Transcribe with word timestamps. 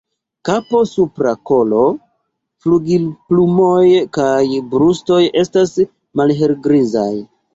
Kapo, 0.47 0.79
supra 0.91 1.33
kolo, 1.49 1.81
flugilplumoj 2.63 3.83
kaj 4.19 4.41
brusto 4.73 5.21
estas 5.45 5.77
malhelgrizaj. 6.21 7.09